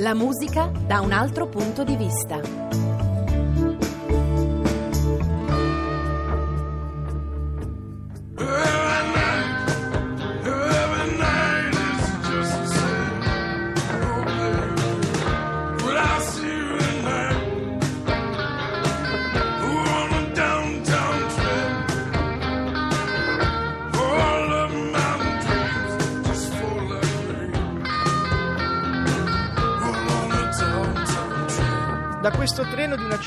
[0.00, 2.59] La musica da un altro punto di vista.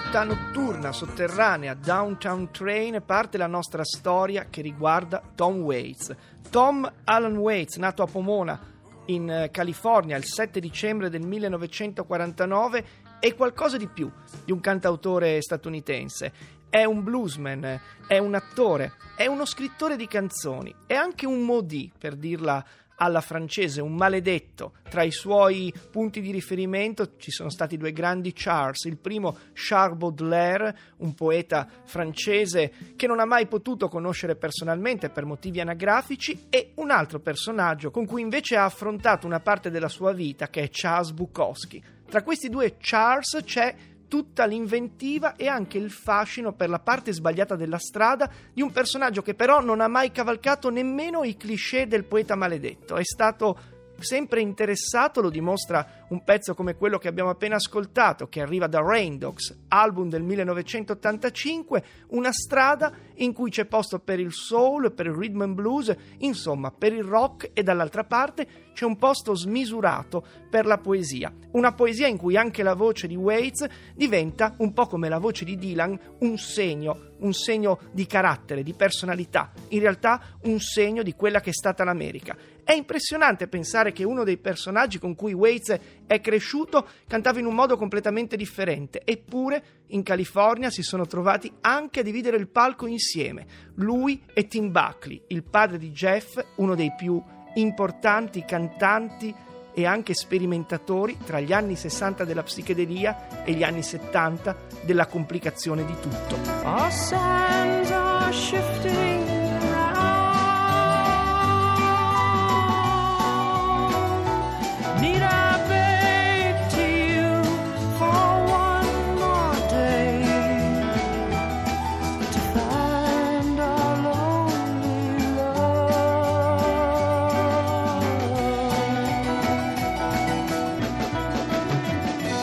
[0.00, 6.14] Città notturna, sotterranea, Downtown Train, parte la nostra storia che riguarda Tom Waits.
[6.50, 8.60] Tom Alan Waits, nato a Pomona,
[9.06, 12.84] in eh, California, il 7 dicembre del 1949,
[13.18, 14.08] è qualcosa di più
[14.44, 16.32] di un cantautore statunitense.
[16.70, 21.90] È un bluesman, è un attore, è uno scrittore di canzoni, è anche un modi,
[21.98, 22.64] per dirla
[22.98, 24.74] alla francese, un maledetto.
[24.88, 29.96] Tra i suoi punti di riferimento ci sono stati due grandi Charles, il primo Charles
[29.98, 36.72] Baudelaire, un poeta francese che non ha mai potuto conoscere personalmente per motivi anagrafici, e
[36.76, 40.68] un altro personaggio con cui invece ha affrontato una parte della sua vita che è
[40.70, 41.82] Charles Bukowski.
[42.08, 43.74] Tra questi due Charles c'è
[44.08, 49.22] tutta l'inventiva e anche il fascino per la parte sbagliata della strada di un personaggio
[49.22, 52.96] che però non ha mai cavalcato nemmeno i cliché del poeta maledetto.
[52.96, 58.40] È stato sempre interessato, lo dimostra un pezzo come quello che abbiamo appena ascoltato, che
[58.40, 64.32] arriva da Rain Dogs, album del 1985, una strada in cui c'è posto per il
[64.32, 68.96] soul, per il rhythm and blues, insomma per il rock e dall'altra parte c'è un
[68.96, 71.32] posto smisurato per la poesia.
[71.52, 75.44] Una poesia in cui anche la voce di Waits diventa, un po' come la voce
[75.44, 81.14] di Dylan, un segno, un segno di carattere, di personalità, in realtà un segno di
[81.14, 82.36] quella che è stata l'America.
[82.62, 87.54] È impressionante pensare che uno dei personaggi con cui Waits è cresciuto cantava in un
[87.54, 93.46] modo completamente differente, eppure in California si sono trovati anche a dividere il palco insieme,
[93.74, 97.22] lui e Tim Buckley, il padre di Jeff, uno dei più
[97.54, 99.34] importanti cantanti
[99.74, 105.84] e anche sperimentatori tra gli anni 60 della psichedelia e gli anni 70 della complicazione
[105.84, 106.36] di tutto.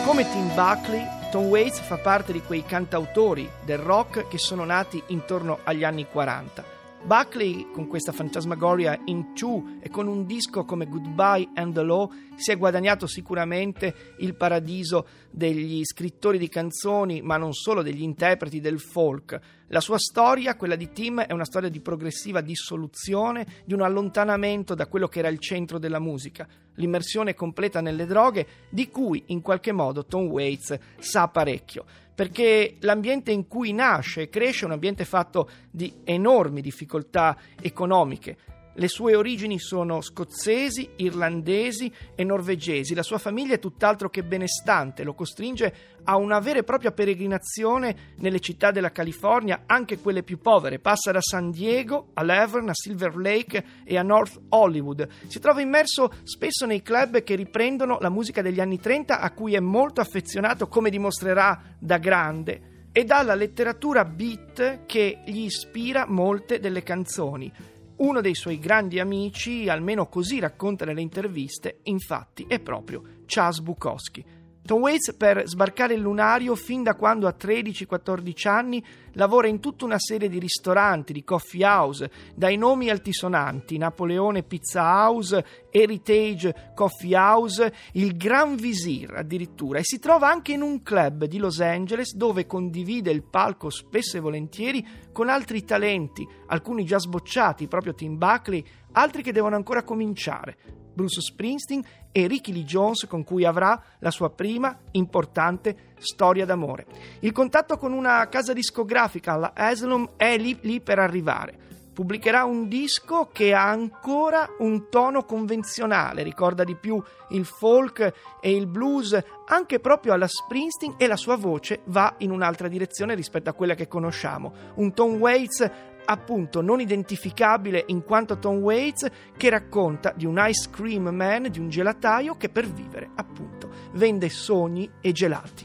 [0.06, 5.02] Come Tim Buckley, Tom Waits fa parte di quei cantautori del rock che sono nati
[5.08, 6.75] intorno agli anni 40.
[7.06, 12.10] Buckley, con questa fantasmagoria in two e con un disco come Goodbye and the Law,
[12.34, 18.58] si è guadagnato sicuramente il paradiso degli scrittori di canzoni, ma non solo degli interpreti
[18.58, 19.38] del folk.
[19.68, 24.74] La sua storia, quella di Tim, è una storia di progressiva dissoluzione, di un allontanamento
[24.74, 29.42] da quello che era il centro della musica, l'immersione completa nelle droghe, di cui in
[29.42, 31.84] qualche modo Tom Waits sa parecchio
[32.16, 38.38] perché l'ambiente in cui nasce e cresce è un ambiente fatto di enormi difficoltà economiche.
[38.78, 42.94] Le sue origini sono scozzesi, irlandesi e norvegesi.
[42.94, 48.14] La sua famiglia è tutt'altro che benestante, lo costringe a una vera e propria peregrinazione
[48.16, 50.78] nelle città della California, anche quelle più povere.
[50.78, 55.08] Passa da San Diego a Laverne, a Silver Lake e a North Hollywood.
[55.26, 59.54] Si trova immerso spesso nei club che riprendono la musica degli anni 30 a cui
[59.54, 66.60] è molto affezionato, come dimostrerà da grande, e dalla letteratura beat che gli ispira molte
[66.60, 67.50] delle canzoni.
[67.98, 74.35] Uno dei suoi grandi amici, almeno così racconta nelle interviste, infatti è proprio Chas Bukowski.
[74.66, 79.84] Tom Waits per sbarcare il lunario fin da quando a 13-14 anni lavora in tutta
[79.84, 87.16] una serie di ristoranti, di coffee house, dai nomi altisonanti, Napoleone Pizza House, Heritage Coffee
[87.16, 92.14] House, il Gran Visir addirittura, e si trova anche in un club di Los Angeles
[92.14, 98.18] dove condivide il palco spesso e volentieri con altri talenti, alcuni già sbocciati, proprio Tim
[98.18, 100.84] Buckley, altri che devono ancora cominciare.
[100.96, 106.86] Bruce Springsteen e Ricky Lee Jones con cui avrà la sua prima importante storia d'amore.
[107.20, 111.64] Il contatto con una casa discografica, la Asylum, è lì, lì per arrivare.
[111.96, 118.54] Pubblicherà un disco che ha ancora un tono convenzionale, ricorda di più il folk e
[118.54, 123.48] il blues, anche proprio alla Springsteen e la sua voce va in un'altra direzione rispetto
[123.48, 124.52] a quella che conosciamo.
[124.74, 125.70] Un Tom Waits
[126.04, 131.58] appunto non identificabile in quanto Tom Waits che racconta di un ice cream man, di
[131.58, 135.64] un gelataio che per vivere appunto vende sogni e gelati.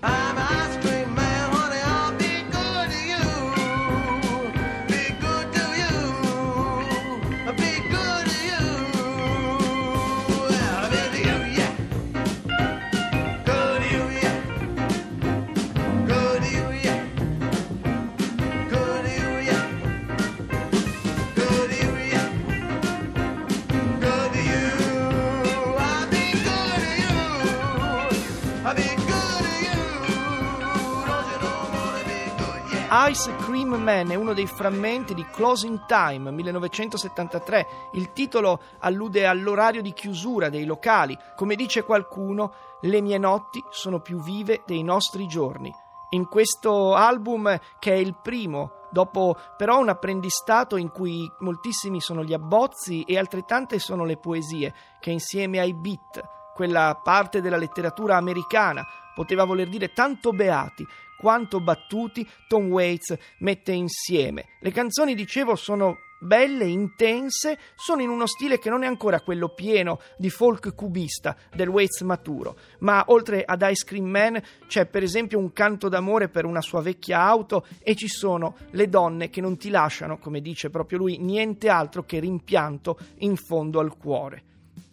[33.11, 37.67] Ice Cream Man è uno dei frammenti di Closing Time 1973.
[37.91, 41.17] Il titolo allude all'orario di chiusura dei locali.
[41.35, 45.69] Come dice qualcuno, le mie notti sono più vive dei nostri giorni.
[46.11, 52.23] In questo album, che è il primo dopo però un apprendistato in cui moltissimi sono
[52.23, 56.23] gli abbozzi e altrettante sono le poesie, che insieme ai beat,
[56.53, 60.87] quella parte della letteratura americana, poteva voler dire tanto beati
[61.21, 64.45] quanto battuti Tom Waits mette insieme.
[64.59, 69.49] Le canzoni, dicevo, sono belle, intense, sono in uno stile che non è ancora quello
[69.49, 75.03] pieno di folk cubista del Waits maturo, ma oltre ad Ice Cream Man c'è per
[75.03, 79.41] esempio un canto d'amore per una sua vecchia auto e ci sono le donne che
[79.41, 84.49] non ti lasciano, come dice proprio lui, niente altro che rimpianto in fondo al cuore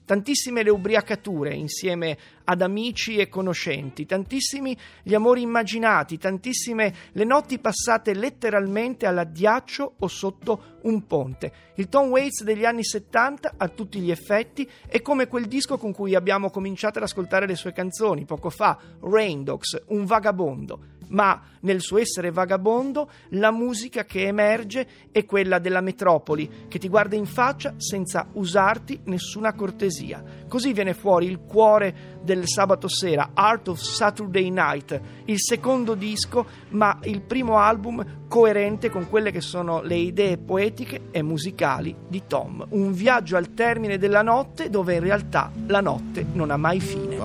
[0.09, 7.59] tantissime le ubriacature insieme ad amici e conoscenti, tantissimi gli amori immaginati, tantissime le notti
[7.59, 11.53] passate letteralmente all'addiaccio o sotto un ponte.
[11.75, 15.93] Il Tom Waits degli anni 70 a tutti gli effetti è come quel disco con
[15.93, 21.41] cui abbiamo cominciato ad ascoltare le sue canzoni poco fa, Rain Dogs, un vagabondo ma
[21.61, 27.17] nel suo essere vagabondo la musica che emerge è quella della metropoli, che ti guarda
[27.17, 30.23] in faccia senza usarti nessuna cortesia.
[30.49, 36.47] Così viene fuori il cuore del sabato sera, Art of Saturday Night, il secondo disco,
[36.71, 42.23] ma il primo album coerente con quelle che sono le idee poetiche e musicali di
[42.27, 42.65] Tom.
[42.71, 47.17] Un viaggio al termine della notte dove in realtà la notte non ha mai fine.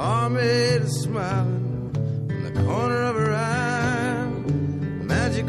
[2.65, 3.62] corner of her eye.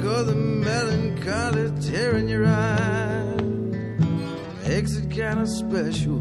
[0.04, 3.36] Of the melancholy tearing your eye.
[4.68, 6.18] Makes it kind of special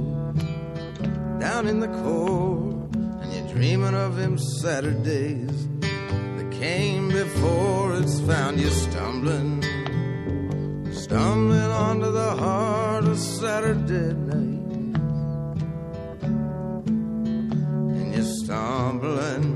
[1.37, 2.87] down in the core.
[2.93, 9.61] And you're dreaming of them Saturdays that came before it's found you stumbling.
[10.93, 14.97] Stumbling onto the heart of Saturday night.
[17.97, 19.52] And you're stumbling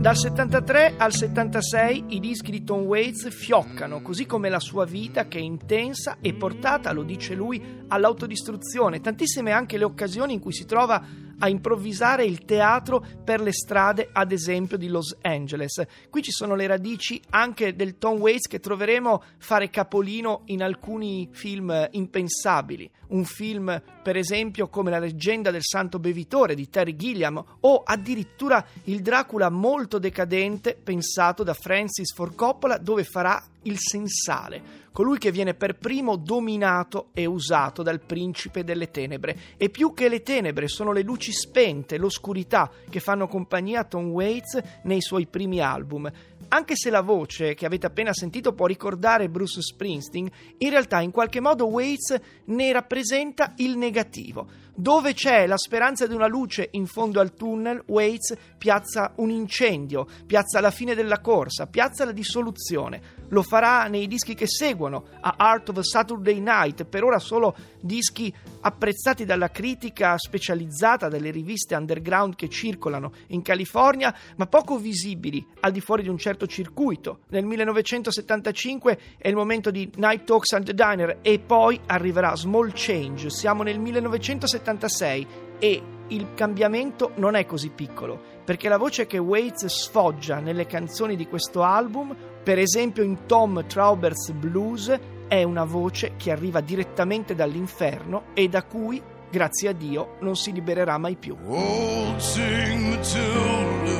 [0.00, 5.28] Dal 73 al 76 i dischi di Tom Waits fioccano, così come la sua vita
[5.28, 9.02] che è intensa e portata, lo dice lui, all'autodistruzione.
[9.02, 11.04] Tantissime anche le occasioni in cui si trova
[11.40, 15.82] a improvvisare il teatro per le strade, ad esempio, di Los Angeles.
[16.08, 21.28] Qui ci sono le radici anche del Tom Waits che troveremo fare capolino in alcuni
[21.32, 22.90] film impensabili.
[23.08, 28.64] Un film, per esempio, come La leggenda del santo bevitore di Terry Gilliam o addirittura
[28.84, 35.30] il Dracula molto decadente pensato da Francis Ford Coppola dove farà il sensale, colui che
[35.30, 39.36] viene per primo dominato e usato dal principe delle tenebre.
[39.56, 44.08] E più che le tenebre sono le luci spente, l'oscurità che fanno compagnia a Tom
[44.08, 46.10] Waits nei suoi primi album.
[46.48, 51.12] Anche se la voce che avete appena sentito può ricordare Bruce Springsteen, in realtà in
[51.12, 54.68] qualche modo Waits ne rappresenta il negativo.
[54.74, 60.06] Dove c'è la speranza di una luce in fondo al tunnel, Waits piazza un incendio,
[60.26, 63.19] piazza la fine della corsa, piazza la dissoluzione.
[63.30, 68.32] Lo farà nei dischi che seguono, a Art of Saturday Night, per ora solo dischi
[68.60, 75.72] apprezzati dalla critica specializzata, dalle riviste underground che circolano in California, ma poco visibili al
[75.72, 77.20] di fuori di un certo circuito.
[77.28, 82.72] Nel 1975 è il momento di Night Talks and the Diner e poi arriverà Small
[82.74, 83.30] Change.
[83.30, 85.26] Siamo nel 1976
[85.58, 91.14] e il cambiamento non è così piccolo, perché la voce che Waits sfoggia nelle canzoni
[91.14, 97.34] di questo album, per esempio in Tom Traubert's Blues è una voce che arriva direttamente
[97.34, 101.36] dall'inferno e da cui, grazie a Dio, non si libererà mai più.
[101.46, 103.98] Old Sing Matilda,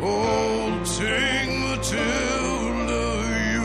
[0.00, 3.02] Old Sing Matilda,
[3.54, 3.64] you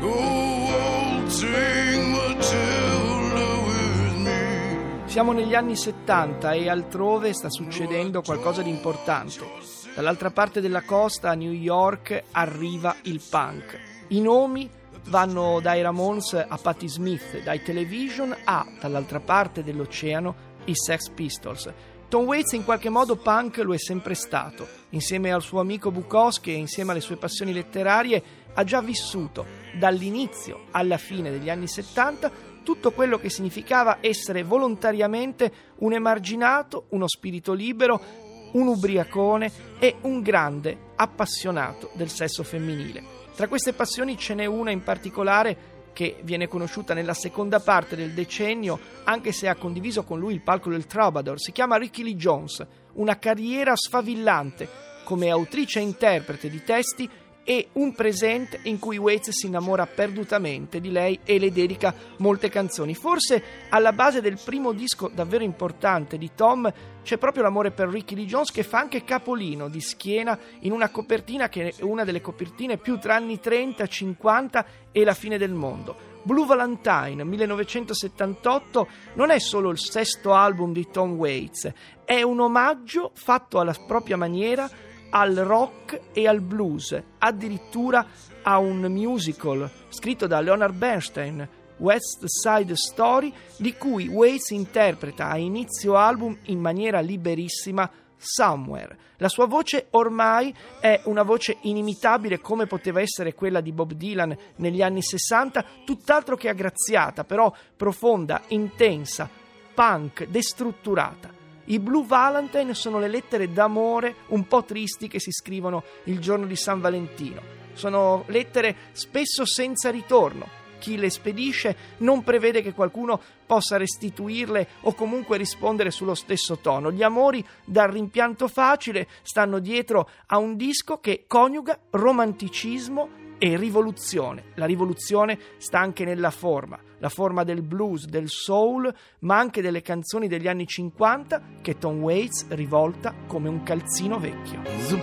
[0.00, 5.02] oh, Old Sing Matilda with me.
[5.04, 9.84] Siamo negli anni 70 e altrove sta succedendo qualcosa di importante.
[9.96, 13.78] Dall'altra parte della costa, a New York, arriva il punk.
[14.08, 14.68] I nomi
[15.04, 20.34] vanno dai Ramones a Patti Smith, dai Television a, dall'altra parte dell'oceano,
[20.66, 21.72] i Sex Pistols.
[22.08, 24.68] Tom Waits in qualche modo punk lo è sempre stato.
[24.90, 28.22] Insieme al suo amico Bukowski e insieme alle sue passioni letterarie
[28.52, 29.46] ha già vissuto,
[29.78, 32.30] dall'inizio alla fine degli anni 70,
[32.62, 38.25] tutto quello che significava essere volontariamente un emarginato, uno spirito libero,
[38.56, 43.14] un ubriacone e un grande appassionato del sesso femminile.
[43.34, 48.12] Tra queste passioni ce n'è una in particolare che viene conosciuta nella seconda parte del
[48.12, 51.38] decennio, anche se ha condiviso con lui il palco del Troubadour.
[51.38, 54.68] Si chiama Ricky Lee Jones, una carriera sfavillante
[55.04, 57.08] come autrice e interprete di testi
[57.48, 62.48] e un presente in cui Waits si innamora perdutamente di lei e le dedica molte
[62.48, 62.92] canzoni.
[62.96, 66.72] Forse alla base del primo disco davvero importante di Tom
[67.04, 70.88] c'è proprio l'amore per Ricky Lee Jones che fa anche capolino di schiena in una
[70.88, 75.52] copertina che è una delle copertine più tra anni 30, 50 e la fine del
[75.52, 76.14] mondo.
[76.24, 81.72] Blue Valentine 1978 non è solo il sesto album di Tom Waits,
[82.04, 84.68] è un omaggio fatto alla propria maniera
[85.16, 88.06] al rock e al blues, addirittura
[88.42, 95.38] a un musical scritto da Leonard Bernstein, West Side Story, di cui Waits interpreta a
[95.38, 98.98] inizio album in maniera liberissima Somewhere.
[99.16, 104.36] La sua voce ormai è una voce inimitabile come poteva essere quella di Bob Dylan
[104.56, 109.30] negli anni 60, tutt'altro che aggraziata, però profonda, intensa,
[109.74, 111.35] punk, destrutturata.
[111.66, 116.46] I Blue Valentine sono le lettere d'amore un po' tristi che si scrivono il giorno
[116.46, 117.42] di San Valentino.
[117.72, 120.64] Sono lettere spesso senza ritorno.
[120.78, 126.92] Chi le spedisce non prevede che qualcuno possa restituirle o comunque rispondere sullo stesso tono.
[126.92, 134.52] Gli amori dal rimpianto facile stanno dietro a un disco che coniuga romanticismo e rivoluzione.
[134.54, 139.82] La rivoluzione sta anche nella forma, la forma del blues, del soul, ma anche delle
[139.82, 144.62] canzoni degli anni 50 che Tom Waits rivolta come un calzino vecchio.
[144.62, 144.96] The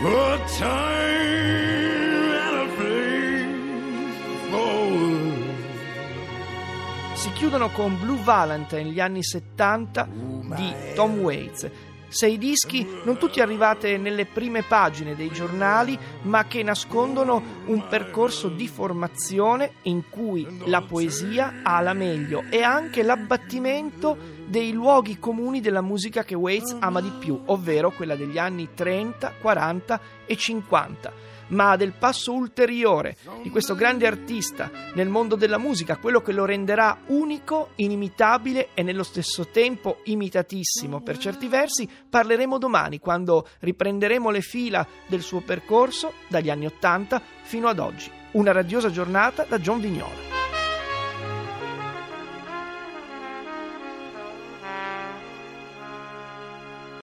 [0.00, 0.68] for a time
[2.38, 3.18] and a place
[7.14, 10.08] si chiudono con Blue Valentine gli anni 70
[10.54, 11.68] di Tom Waits
[12.08, 18.48] sei dischi, non tutti arrivate nelle prime pagine dei giornali, ma che nascondono un percorso
[18.48, 25.60] di formazione in cui la poesia ha la meglio e anche l'abbattimento dei luoghi comuni
[25.60, 31.27] della musica che Waits ama di più, ovvero quella degli anni 30, 40 e 50
[31.48, 36.44] ma del passo ulteriore di questo grande artista nel mondo della musica, quello che lo
[36.44, 44.30] renderà unico, inimitabile e nello stesso tempo imitatissimo per certi versi, parleremo domani quando riprenderemo
[44.30, 48.10] le fila del suo percorso dagli anni Ottanta fino ad oggi.
[48.32, 50.37] Una radiosa giornata da John Vignola.